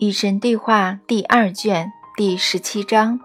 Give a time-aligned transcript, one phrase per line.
[0.00, 3.20] 与神对话第二卷第十七章。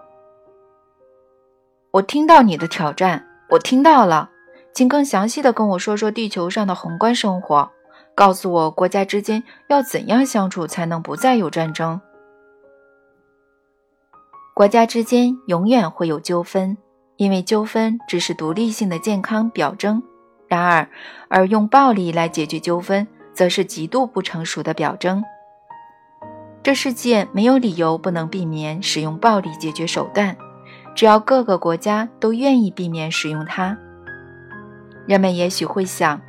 [1.90, 4.28] 我听到你的挑战，我听到了，
[4.74, 7.70] 请更详细的跟我说说地球上的宏观生活，
[8.14, 11.98] 告诉我国家之间要怎样相处才能不再有战争。
[14.52, 16.76] 国家之间永远会有纠纷，
[17.16, 20.02] 因为纠纷只是独立性的健康表征。
[20.46, 20.86] 然而，
[21.28, 25.24] 而用暴力来解决纠纷，则是极度不成熟的表征。
[26.66, 30.36] 这世界没有理由不能避免使用暴力解决手段，
[30.96, 33.78] 只要各个国家都愿意避免使用它。
[35.06, 36.20] 人们也许会想，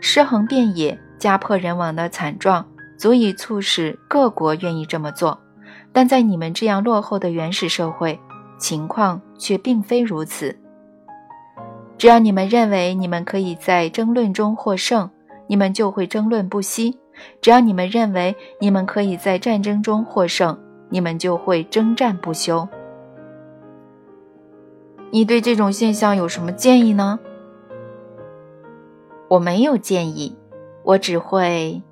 [0.00, 2.64] 尸横遍野、家破人亡的惨状
[2.96, 5.36] 足以促使各国愿意这么做，
[5.92, 8.16] 但在你们这样落后的原始社会，
[8.58, 10.56] 情况却并非如此。
[11.98, 15.10] 只要你们认为你们可以在争论中获胜，
[15.48, 16.96] 你们就会争论不息。
[17.40, 22.68] 只要你们认为你们可以在战争中获胜，你们就会征战不休。
[25.10, 27.18] 你对这种现象有什么建议呢？
[29.28, 30.36] 我没有建议，
[30.82, 31.82] 我只会……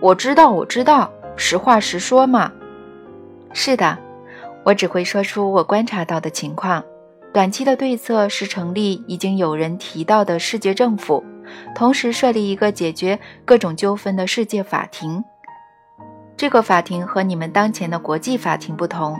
[0.00, 2.52] 我知道，我知道，实话实说嘛。
[3.52, 3.98] 是的，
[4.64, 6.82] 我只会说出我观察到的情况。
[7.32, 11.24] 短期的对策是成立已经有人提到的世界政府。
[11.74, 15.22] 同时设立一个解决各种纠纷的世界法庭。
[16.36, 19.18] 这个法庭和你们当前的国际法庭不同，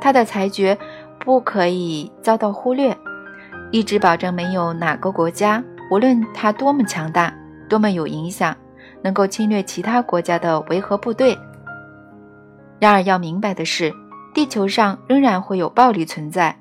[0.00, 0.76] 它的裁决
[1.18, 2.96] 不可以遭到忽略，
[3.70, 7.34] 一直保证没有哪个国家，无论它多么强大、
[7.68, 8.56] 多么有影响，
[9.02, 11.36] 能够侵略其他国家的维和部队。
[12.78, 13.92] 然而要明白的是，
[14.32, 16.56] 地球上仍然会有暴力存在，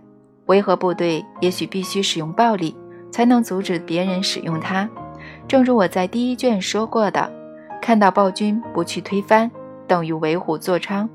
[0.47, 2.75] 维和部队也许必须使用暴力。
[3.11, 4.87] 才能阻止别人使用它。
[5.49, 7.27] 正如我在第一卷说过的，
[7.81, 9.49] 看到暴君不去推翻，
[9.87, 11.09] 等于为虎作伥。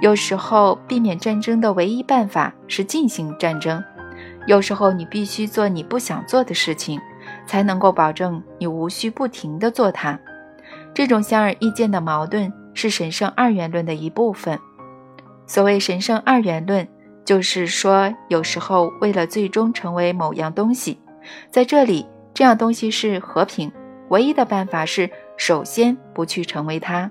[0.00, 3.80] 有时候，避免战争的唯一办法是进行战争。
[4.48, 7.00] 有时候，你必须做你不想做的事情，
[7.46, 10.18] 才能够保证你无需不停地做它。
[10.92, 14.58] 这种显而易见的矛盾是神圣二元论的一部分。
[15.46, 16.88] 所谓神圣二元论，
[17.24, 20.98] 就是说，有时候为了最终成为某样东西。
[21.52, 23.70] 在这里，这样东西是和平。
[24.08, 27.08] 唯一的办法是，首先不去成为它。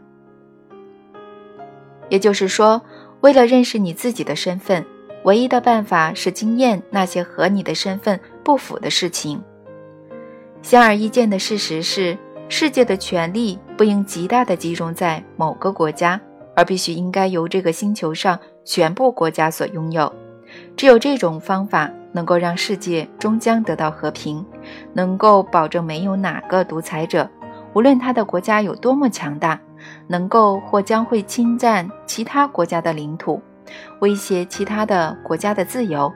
[2.09, 2.81] 也就是说，
[3.22, 4.85] 为了认识你自己的身份，
[5.24, 9.41] 唯一的办法是经验那些和你的身份不符的事情。
[10.62, 12.18] 显而易见的事实是，
[12.50, 16.19] 世界的权力不应极大的集中在某个国家，
[16.53, 20.12] 而必须应该由这个星球上全部国家所拥有。
[20.75, 21.90] 只有这种方法。
[22.12, 24.46] 能够让世界终将得到和平，
[24.94, 27.30] 能够保证没有哪个独裁者，
[27.74, 29.59] 无论他的国家有多么强大，
[30.08, 33.42] 能够或将会侵占其他国家的领土，
[34.00, 36.12] 威胁其他的国家的自由。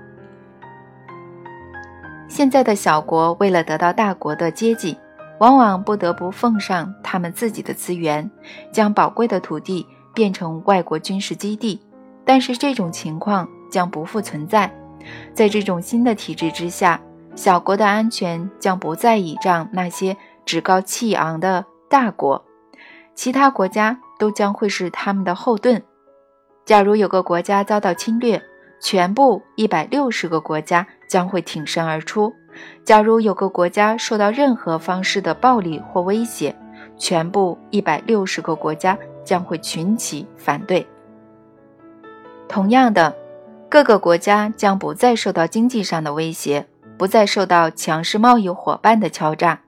[2.27, 4.97] 现在的小国为了得到大国的接济，
[5.39, 8.29] 往往不得不奉上他们自己的资源，
[8.71, 11.79] 将宝贵的土地变成外国军事基地。
[12.25, 14.73] 但是这种情况将不复存在。
[15.33, 16.99] 在这种新的体制之下，
[17.35, 20.15] 小国的安全将不再倚仗那些
[20.45, 22.43] 趾高气昂的大国，
[23.15, 25.81] 其他国家都将会是他们的后盾。
[26.65, 28.41] 假如有个国家遭到侵略，
[28.79, 32.31] 全部一百六十个国家将会挺身而出；
[32.85, 36.55] 假如有个国家受到任何方式的暴力或威胁，
[36.97, 40.85] 全部一百六十个国家将会群起反对。
[42.47, 43.22] 同样的。
[43.73, 49.63] 各个国家将不再受到经济上的威胁，不再受到强势贸易伙伴的敲诈，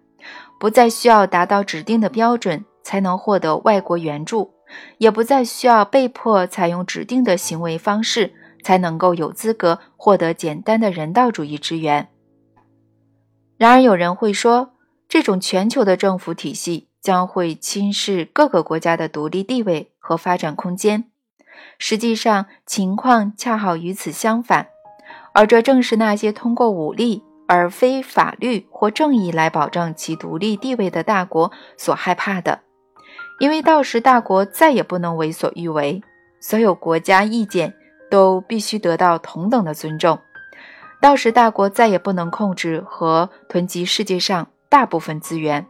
[0.59, 4.53] 不再需要达到指定的标准才能获得外国援助，
[4.99, 8.31] 也不再需要被迫采用指定的行为方式
[8.63, 12.07] 才能够有资格获得简单的人道主义支援。
[13.57, 14.73] 然而，有人会说，
[15.09, 21.05] 这种全球的政府体系将会侵蚀各个国家的独立地位和发展空间。
[21.78, 24.67] 实际上，情况恰好与此相反，
[25.34, 32.61] 而这正是那些通过武力而非法律或正义来保障其独立地位的大国所害怕的。
[33.40, 36.02] 因为到时大国再也不能为所欲为，
[36.40, 37.73] 所有国家意见
[38.09, 40.17] 都必须得到同等的尊重。
[41.01, 45.67] 到时大国再也不能控制和囤积世界上大部分资源，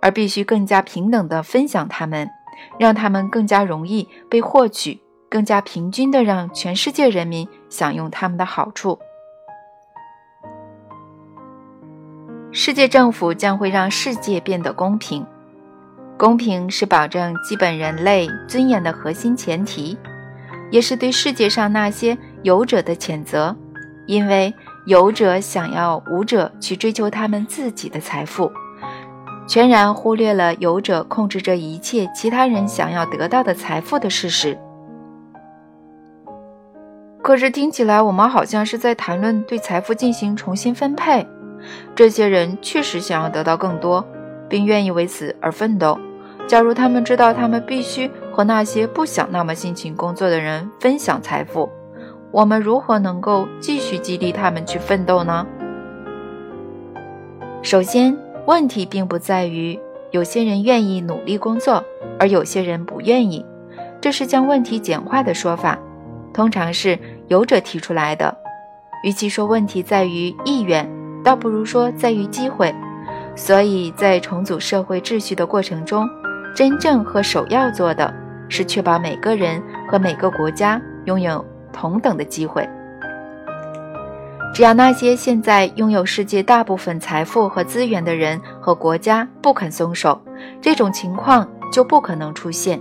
[0.00, 2.28] 而必须更加平等地分享它们，
[2.78, 5.02] 让它们更加容易被获取。
[5.28, 8.98] 更加平均地让全世界人民享用他们的好处。
[12.52, 15.26] 世界政府将会让世界变得公平。
[16.16, 19.98] 公平是保证基本人类尊严的核心前提，
[20.70, 23.54] 也是对世界上那些有者的谴责，
[24.06, 24.54] 因为
[24.86, 28.50] 有者想要无者去追求他们自己的财富，
[29.46, 34.58] 全然忽略了有者控制着一切其他人想要得到的财富的事实。
[37.26, 41.26] 可是听起来，我们好像是在谈论对财富进行重新分配。
[41.92, 44.06] 这些人确实想要得到更多，
[44.48, 45.98] 并愿意为此而奋斗。
[46.46, 51.68] 假如他们知道他们必须和那些不想那么辛勤工作的人分享财富，
[52.30, 55.44] 我们如何能够继续激励他们去奋斗呢？
[57.60, 59.76] 首先，问题并不在于
[60.12, 61.82] 有些人愿意努力工作，
[62.20, 63.44] 而有些人不愿意，
[64.00, 65.76] 这是将问题简化的说法，
[66.32, 66.96] 通常是
[67.28, 68.36] 有者提出来的。
[69.04, 70.88] 与其说问题在于意愿，
[71.22, 72.74] 倒不如说在于机会。
[73.34, 76.08] 所以在重组社会秩序的过程中，
[76.54, 78.12] 真正和首要做的
[78.48, 82.66] 是确保每个人和每个国家拥有同等的机会。
[84.54, 90.18] 只要那些现在拥有世界大部分财富和资源的人和国家不肯松手，
[90.62, 92.80] 这种情况就不可能出现。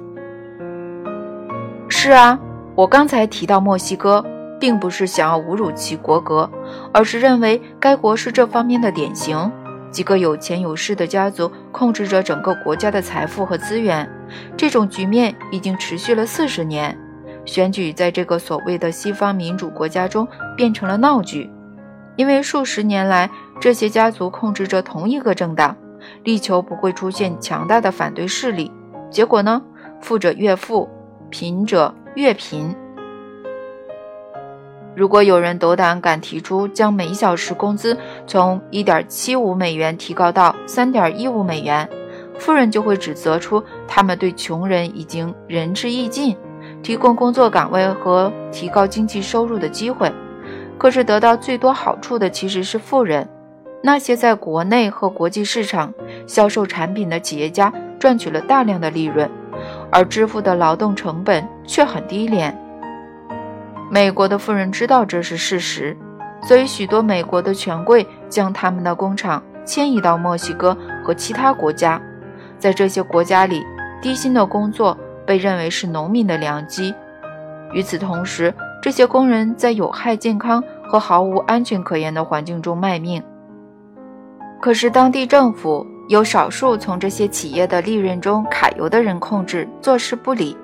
[1.89, 2.39] 是啊，
[2.75, 4.25] 我刚才提到墨西哥，
[4.59, 6.49] 并不是想要侮辱其国格，
[6.93, 9.51] 而是认为该国是这方面的典型。
[9.91, 14.09] 几个有钱有势的家族控制着整个国家的财富和资源，
[14.57, 16.97] 这种局面已经持续了四十年。
[17.45, 21.49] 选举在这个所谓的西方民主国家中变成了闹剧，
[22.15, 23.29] 因为数十年来
[23.59, 25.77] 这些家族控制着同一个政党，
[26.23, 28.71] 力求不会出现强大的反对势力。
[29.09, 29.61] 结果呢，
[30.01, 30.89] 富者越富，
[31.29, 32.75] 贫者越贫。
[34.95, 41.88] 如果有人斗胆敢提出将每小时工资从一点七五美元提高到三点一五美元，
[42.39, 46.36] 富人就会指责出他们对穷人已经仁至义尽，
[46.81, 50.09] 提供工作岗位和提高经济收入的机会。
[50.77, 53.27] 可是得到最多好处的其实是富人，
[53.83, 55.94] 那些在国内和国际市场
[56.25, 59.30] 销售产品的企业家赚取了大量的利润，
[59.91, 62.57] 而支付的劳动成本却很低廉。
[63.89, 65.95] 美国的富人知道这是事实，
[66.41, 72.01] 所以许多美国的权贵将他们的工厂迁移到墨西哥和其他国家。
[72.57, 73.63] 在这些国家里，
[74.01, 76.93] 低薪的工作被认为是农民的良机。
[77.73, 83.21] 与此同时，这些工人在有害健康和毫无安全可言的环境中卖命。
[84.61, 90.57] 可是，当地政府由少数从这些企业的利润中揩油的人控制，坐视不理，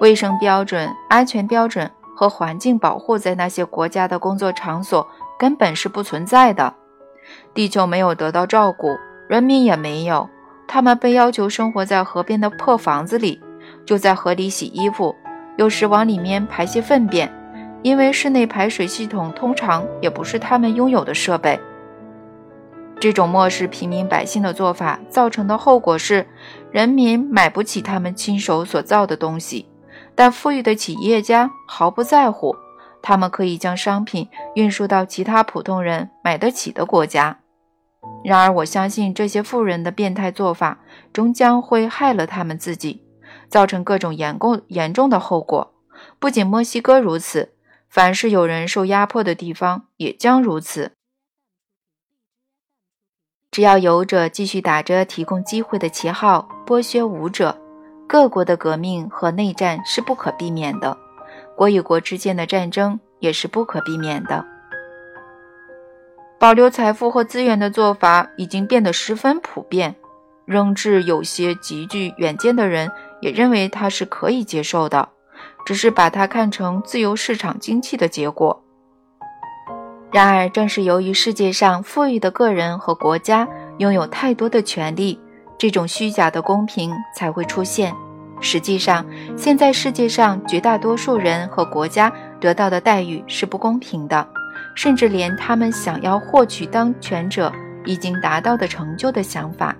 [0.00, 1.88] 卫生标准、安全标准。
[2.14, 5.06] 和环境保护在那些国家的工作场所
[5.38, 6.74] 根本是不存在的。
[7.52, 8.96] 地球没有得到照顾，
[9.28, 10.28] 人民也没有。
[10.66, 13.40] 他们被要求生活在河边的破房子里，
[13.84, 15.14] 就在河里洗衣服，
[15.56, 17.30] 有时往里面排些粪便，
[17.82, 21.58] 因为室内排水系统通常也不是他们拥有的设备。
[22.98, 26.26] 这种漠视平民百姓的做法造成的后果是，
[26.70, 29.66] 人民买不起他们亲手所造的东西。
[30.14, 32.54] 但富裕的企业家毫不在乎，
[33.02, 37.40] 他们可以将商品运输到其他普通人买得起的国家。
[38.22, 40.78] 然而，我相信这些富人的变态做法
[41.12, 43.02] 终将会害了他们自己，
[43.48, 45.74] 造成各种严重严重的后果。
[46.18, 47.54] 不仅墨西哥如此，
[47.88, 50.92] 凡是有人受压迫的地方也将如此。
[53.50, 57.63] 只要有者继续打着提供机会的旗号剥削舞者。
[58.06, 60.96] 各国的革命和内战是不可避免的，
[61.56, 64.44] 国与国之间的战争也是不可避免的。
[66.38, 69.94] 保留财富和资源的做法已经变得十分普遍，
[70.44, 75.08] 仍至有些极具远见的人也认为它是可以接受的，
[75.64, 78.62] 只是把它看成自由市场经济的结果。
[80.12, 85.18] 然而，正是由于世界上富裕的个人和国家拥有太多的权利。
[85.58, 87.94] 这种虚假的公平才会出现。
[88.40, 89.06] 实际上，
[89.36, 94.26] 现在世界上绝大多数人和国家得到的待遇是不公平的，
[94.74, 97.50] 甚至连他们想要获取当权者
[97.84, 99.74] 已经达到的成就的想法，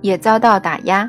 [0.00, 1.08] 也遭到打压。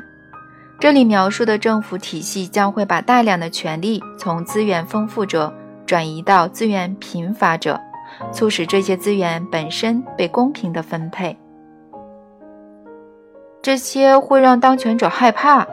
[0.78, 5.52] 这里描述的政府体系将会把大量的权力从资源丰富者
[5.84, 7.80] 转移到资源贫乏者，
[8.32, 11.36] 促使这些资源本身被公平地分配。
[13.62, 15.66] 这些会让当权者害怕。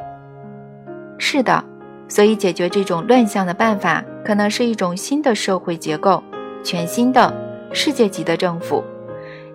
[1.17, 1.63] 是的，
[2.09, 6.21] 所以解决这种乱象的办法，可能是一种新的社会结构，
[6.63, 7.33] 全新的
[7.71, 8.83] 世界级的政府。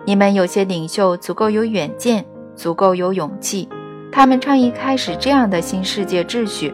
[0.03, 2.25] 你们有些领袖足够有远见，
[2.55, 3.69] 足够有勇气，
[4.11, 6.73] 他们倡议开始这样的新世界秩序。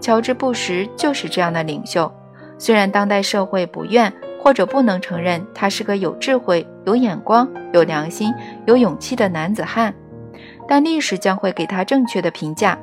[0.00, 2.12] 乔治·布什就是这样的领袖。
[2.58, 8.32] 虽然当代社会不愿或者不能承认他是个有智慧、有眼光、有良心、
[8.66, 9.94] 有勇气的男子汉，
[10.68, 12.76] 但历史将会给他正确的评价。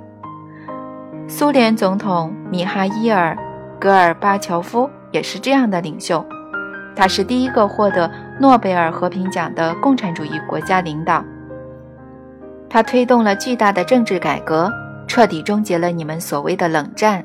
[1.27, 3.35] 苏联总统米哈伊尔·
[3.79, 6.25] 戈尔巴乔夫也是这样的领袖。
[6.95, 8.09] 他是第一个获得
[8.39, 11.23] 诺贝尔和平奖的共产主义国家领导。
[12.69, 14.71] 他推动了巨大的政治改革，
[15.07, 17.23] 彻底终结了你们所谓的冷战。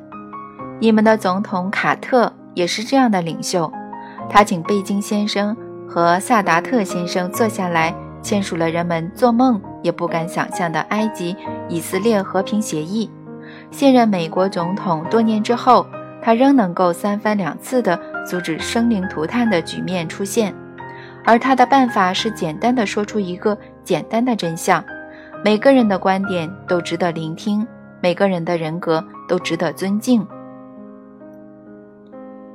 [0.80, 3.70] 你们的总统卡特也是这样的领袖。
[4.30, 5.56] 他请贝金先生
[5.88, 11.36] 和萨达特先生坐下来，签署了人们做梦也不敢想象的埃及
[11.68, 13.10] 以色列和平协议。
[13.70, 15.86] 现任美国总统多年之后，
[16.20, 20.54] 他仍能够三番两次地阻止生灵涂炭的局面出现，
[21.24, 24.84] 而他的办法是简单的说出一个简单的真相：
[25.44, 27.66] 每个人的观点都值得聆听，
[28.00, 30.26] 每个人的人格都值得尊敬。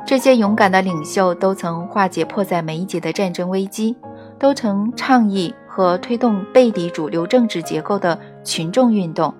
[0.06, 3.96] 这些勇敢的领袖都曾化解迫在眉睫的战争危机，
[4.38, 9.34] 都曾倡议和推动背离主流政治结构的群众运动。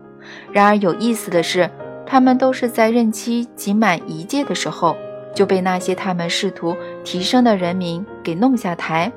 [0.52, 1.70] 然而有意思的是，
[2.08, 4.98] 他们都是在任期仅满一届的时候
[5.36, 9.12] 就被那些他们试图提升的人民给弄下台。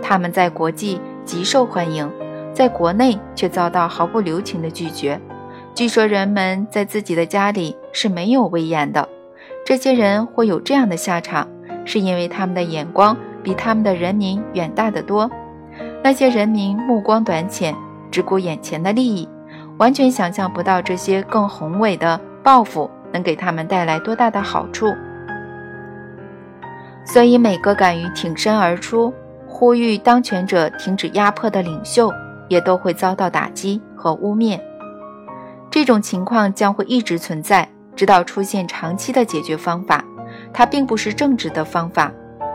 [0.00, 2.10] 他们在国际极受欢迎，
[2.54, 5.20] 在国内却遭到毫不留情的拒绝。
[5.74, 9.06] 据说人们在自己的家里是没有威严的。
[9.66, 11.46] 这些人会有这样的下场，
[11.84, 15.30] 是因为他们的眼光比他们的人民远大得多。
[16.02, 17.74] 那些人民目光短浅，
[18.10, 19.28] 只顾眼前的利益，
[19.78, 24.86] 完全想象不到这些更宏伟的抱负能给他们带来多大的好处。
[27.04, 29.12] 所以，每个敢于挺身而出、
[29.46, 32.10] 呼吁当权者停止压迫的领袖，
[32.48, 34.58] 也都会遭到打击和污蔑。
[35.70, 37.68] 这种情况将会一直存在。
[37.96, 40.02] 直到出现长期的解决方法，
[40.54, 42.10] 它并不是正直的方法。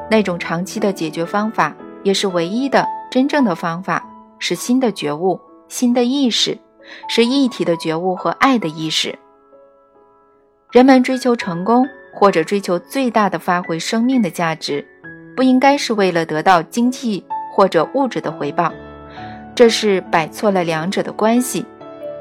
[0.09, 2.83] 那种长期的解决方法也是唯一的
[3.15, 4.05] 真正的方法，
[4.39, 6.59] 是新的觉悟、新的意识，
[7.07, 9.17] 是一体的觉悟和爱的意识。
[10.69, 14.85] 人们追求成功或者追求最大的发挥生命的价值，
[15.33, 18.69] 不应该是为了得到经济或者物质的回报，
[19.55, 21.65] 这是摆错了两者的关系。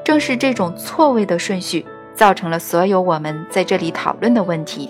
[0.01, 1.85] 正是这种错位的顺序。
[2.13, 4.89] 造成了所有我们在这里讨论的问题。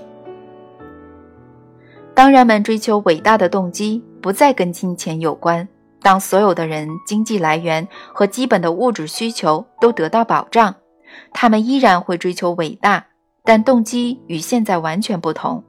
[2.13, 5.67] 当人们追求伟大的动机不再跟金钱有关，
[6.05, 10.75] 当所有的人经济来源和基本的物质需求都得到保障，
[11.33, 13.07] 他们依然会追求伟大，
[13.43, 15.63] 但动机与现在完全不同。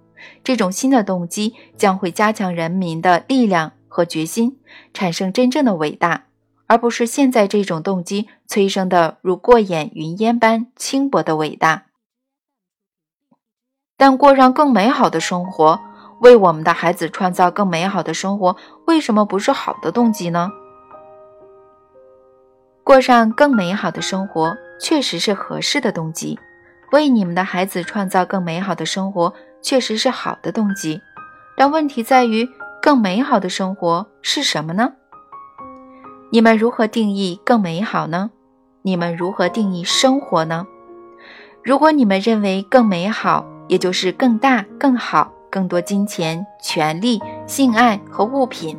[0.45, 4.59] 这种新的动机将会加强人民的力量和决心，
[4.93, 6.25] 产生真正的伟大。
[6.67, 11.87] 而不是现在这种动机催生的如过眼云烟般轻薄的伟大，
[13.97, 15.81] 但过上更美好的生活，
[16.21, 18.57] 为我们的孩子创造更美好的生活，
[18.87, 20.51] 为什么不是好的动机呢？
[22.83, 26.39] 过上更美好的生活确实是合适的动机，
[26.93, 31.01] 为你们的孩子创造更美好的生活确实是好的动机，
[31.57, 32.49] 但问题在于，
[32.81, 34.93] 更美好的生活是什么呢？
[36.31, 38.31] 你们如何定义更美好呢？
[38.83, 40.67] 你们如何定义生活呢？
[41.65, 48.77] 如果你们认为更美好，也就是更大、更好、更多金钱、权利、性爱和物品，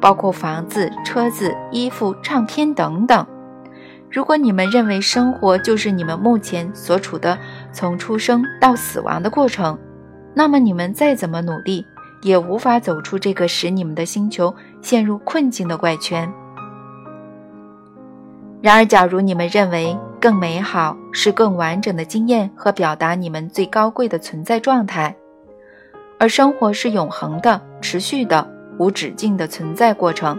[0.00, 3.26] 包括房子、车子、衣服、唱片等等。
[4.10, 7.38] 如果你们认为生活就是你们目前所处的
[7.72, 9.78] 从出生到死亡的过程，
[10.32, 11.84] 那么你们再怎么努力，
[12.22, 16.32] 也无法走出这个使你们的星球陷入困境的怪圈。
[18.62, 25.14] 然而，假如你们认为更美好是更完整的经验和表达你们最高贵的存在状态，
[26.18, 28.46] 而生活是永恒的、持续的、
[28.78, 30.38] 无止境的存在过程，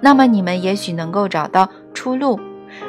[0.00, 2.38] 那么你们也许能够找到出路。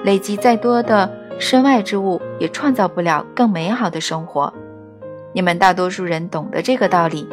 [0.04, 4.52] 累积再多的身外之物，也创造不了更美好的生活。
[5.34, 7.28] 你们大多数人懂得这个道理，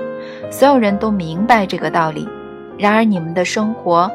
[0.50, 2.28] 所有人都明白这个道理。
[2.78, 4.10] 然而，你们的生活。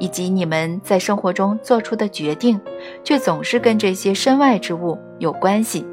[0.00, 2.60] 以及你们在生活中做出的决定，
[3.04, 5.86] 却总是跟这些身外之物有关系，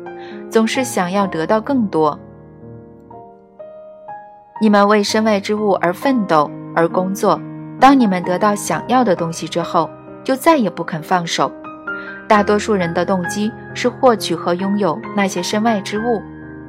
[0.49, 2.19] 总是想要得到更多。
[4.61, 7.41] 你们为身外之物而奋斗而工作，
[7.79, 9.89] 当你们得到想要的东西之后，
[10.23, 11.51] 就再也不肯放手。
[12.27, 16.21] 大多数人的动机是获取和拥有那些身外之物，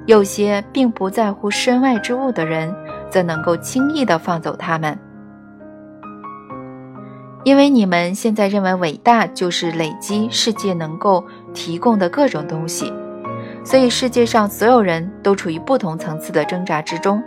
[0.06, 2.75] 有些并不在乎身外之物的人，
[3.11, 4.99] 则能够轻易地放走他们。
[7.44, 11.22] 因为你们现在认为伟大就是累积世界能够
[11.52, 12.90] 提供的各种东西。
[13.62, 17.22] 所以，世界上所有人都处于不同层次的挣扎之中。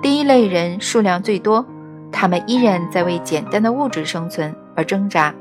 [0.00, 1.64] 第一类人数量最多，
[2.12, 5.34] 他们依然在为简单的物质生存而挣扎，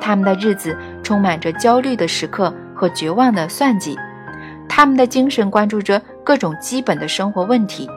[0.00, 3.96] 他们的日子充满着焦虑的时刻和绝望的算计，
[4.68, 7.88] 他们的精神关注着各种基本的生活问题：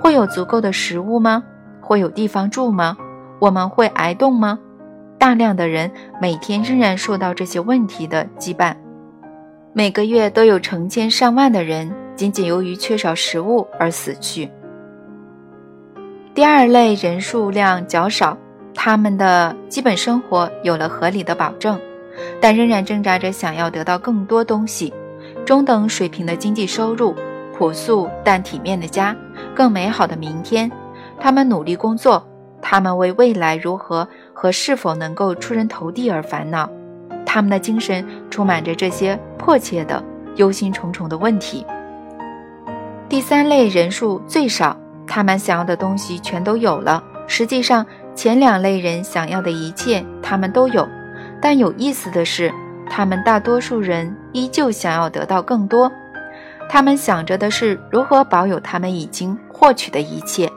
[0.00, 1.42] 会有足够的食物吗？
[1.82, 2.96] 会有地方住吗？
[3.38, 4.58] 我们会挨冻吗？
[5.18, 5.90] 大量的人
[6.22, 8.74] 每天仍然受到这些问题的羁绊。
[9.74, 14.50] 每个月都有成千上万的人仅仅由于缺少食物而死去。
[16.32, 18.38] 第二类人数量较少，
[18.72, 21.78] 他们的基本生活有了合理的保证，
[22.40, 24.94] 但仍然挣扎着想要得到更多东西：
[25.44, 27.16] 中等水平的经济收入、
[27.58, 29.14] 朴素但体面的家、
[29.56, 30.70] 更美好的明天。
[31.18, 32.24] 他们努力工作，
[32.62, 36.70] 他们为未来如何和是否能够出人头地而烦恼。
[37.26, 40.02] 他们的精神充满着这些迫切的、
[40.36, 41.66] 忧心忡忡的问题。
[43.08, 44.76] 第三类人数最少，
[45.10, 47.02] 他们想要的东西全都有了。
[47.26, 50.88] 实际上，前两类人想要的一切他们都有，
[51.42, 52.52] 但有意思的是，
[52.88, 55.90] 他们大多数人依旧想要得到更多。
[56.68, 60.48] 他们想着的是如何保有他们已经获取的一切，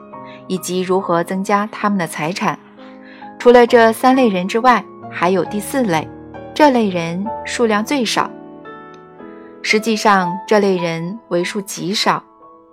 [0.46, 2.56] 以及如何增加他们的财产。
[3.40, 6.08] 除了这三类人之外，还有第四类。
[6.54, 8.30] 这类人数量最少，
[9.62, 12.22] 实际上这类人为数极少。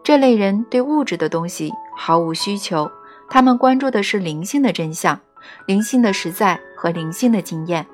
[0.03, 2.89] 这类人对物质的东西毫无需求，
[3.29, 5.19] 他们关注的是灵性的真相、
[5.67, 7.85] 灵性的实在和灵性的经验。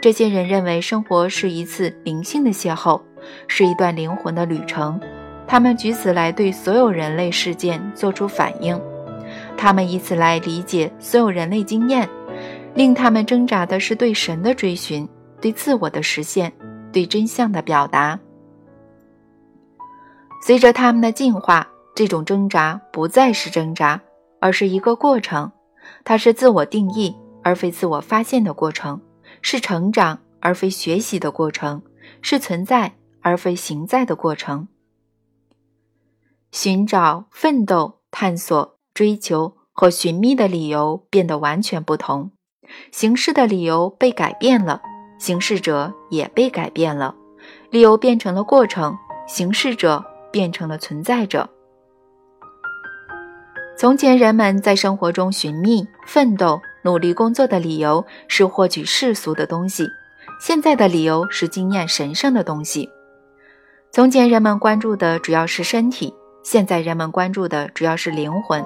[0.00, 3.00] 这些人认为生活是一次灵性的邂逅，
[3.48, 5.00] 是一段灵魂的旅程。
[5.46, 8.80] 他们举此来对所有人类事件做出反应，
[9.56, 12.08] 他们以此来理解所有人类经验。
[12.74, 15.08] 令他们挣扎的是对神的追寻。
[15.40, 16.52] 对自我的实现，
[16.92, 18.18] 对真相的表达。
[20.40, 24.00] 随着他们的进化，这种挣扎不再是挣扎，
[24.40, 25.50] 而是一个过程。
[26.04, 29.00] 它是自我定义而非自我发现的过程，
[29.42, 31.82] 是成长而非学习的过程，
[32.22, 34.68] 是存在而非行在的过程。
[36.52, 42.30] 寻找、奋斗、探索、追求和寻觅的理由变得完全不同，
[42.92, 44.80] 形式的理由被改变了。
[45.18, 47.14] 行事者也被改变了，
[47.70, 48.96] 理由变成了过程，
[49.26, 50.04] 行事者
[50.36, 51.48] 变成了存在者。
[53.74, 59.86] 从前，人们在生活中寻觅、奋斗、努力工作的理由是获取世俗的东西；
[60.38, 62.86] 现在的理由是经验神圣的东西。
[63.90, 68.62] 从前，人们关注的主要是身体；现在，人们关注的主要是灵魂。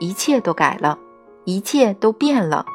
[0.00, 0.98] 一切都改了，
[1.44, 2.66] 一切都变了，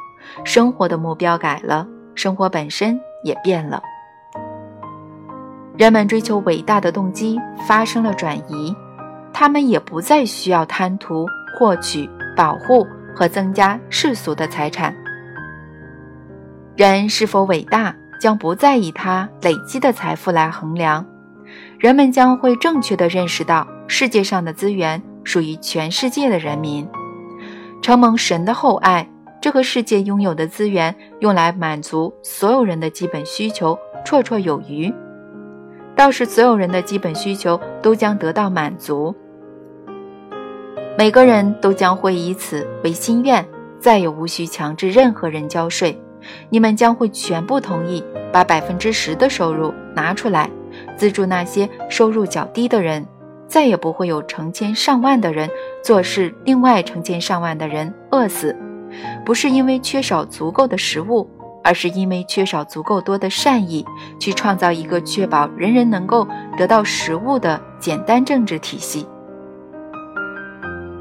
[0.45, 2.97] 生活的目标改了，生活本身。
[3.21, 3.83] 也变了，
[5.79, 8.75] 人们追求伟大的动机发生了转移，
[9.31, 11.25] 他们也不再需要贪图
[11.57, 14.93] 获取、保护和增加世俗的财产。
[16.75, 21.05] 人是否伟大，将不再以他累积的财富来衡量，
[21.77, 26.85] 人们将会正确的认识到，世界上的资源属于全世界的人民，
[27.81, 29.09] 承蒙神的厚爱。
[29.39, 34.93] 这个世界拥有的资源用来满足所有人的基本需求绰绰有余，
[35.99, 39.13] 到时所有人的基本需求都将得到满足，
[40.97, 43.45] 每个人都将会以此为心愿，
[43.81, 46.01] 再也无需强制任何人交税。
[46.49, 50.49] 你们将会全部同意把百分之十的收入拿出来
[50.95, 53.05] 资助那些收入较低的人，
[53.45, 55.49] 再也不会有成千上万的人
[55.83, 58.55] 做事，另外成千上万的人饿死。
[59.25, 61.29] 不是因为缺少足够的食物，
[61.63, 63.85] 而是因为缺少足够多的善意，
[64.19, 69.07] 去创造一个确保人人能够得到食物的简单政治体系。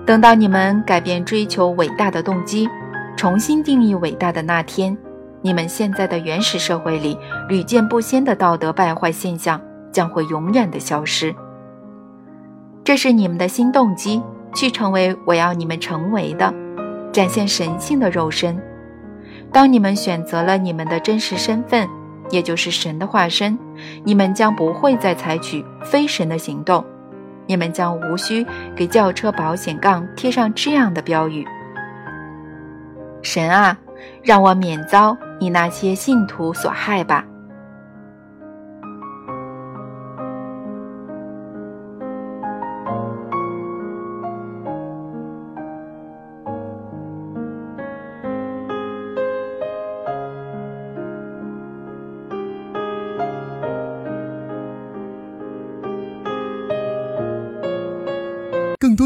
[0.07, 2.68] 等到你们改变追求伟大的动机，
[3.16, 4.97] 重新定义伟大的那天，
[5.42, 7.18] 你们现在的原始社会里
[7.49, 9.61] 屡见不鲜的道德败坏现象
[9.92, 11.35] 将会永远的消失。
[12.83, 14.23] 这是你们的新动机，
[14.55, 16.53] 去成为我要你们成为的。
[17.12, 18.59] 展现神性的肉身。
[19.53, 21.89] 当你们选择了你们的真实身份，
[22.31, 23.59] 也就是神的化身，
[24.05, 26.85] 你们将不会再采取非神的行动。
[27.47, 31.47] 你们将无需给轿车保险杠贴上这样的标语
[33.23, 33.77] ：“神啊，
[34.23, 37.25] 让我免遭你那些信徒所害吧。”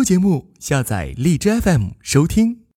[0.05, 2.62] 节目，下载荔枝 FM 收听。